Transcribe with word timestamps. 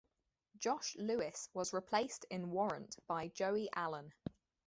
Josh 0.57 0.95
Lewis 0.95 1.47
was 1.53 1.73
replaced 1.75 2.25
in 2.31 2.49
Warrant 2.49 2.97
by 3.05 3.27
Joey 3.27 3.69
Allen. 3.75 4.11